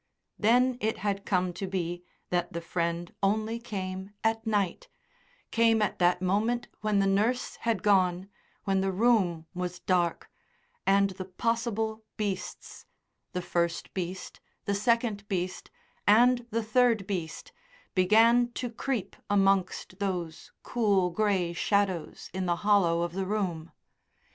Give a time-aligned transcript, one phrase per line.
[0.39, 4.87] Then it had come to be that the friend only came at night,
[5.51, 8.27] came at that moment when the nurse had gone,
[8.63, 10.31] when the room was dark,
[10.87, 12.87] and the possible beasts
[13.33, 15.69] the first beast, the second beast,
[16.07, 17.51] and the third beast
[17.93, 23.71] began to creep amongst those cool, grey shadows in the hollow of the room.